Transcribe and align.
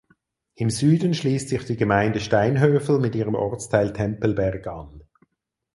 Im 0.55 0.71
Süden 0.71 1.13
schließt 1.13 1.49
sich 1.49 1.63
die 1.65 1.75
Gemeinde 1.77 2.19
Steinhöfel 2.19 2.97
mit 2.97 3.13
ihrem 3.13 3.35
Ortsteil 3.35 3.93
Tempelberg 3.93 4.65
an. 4.65 5.03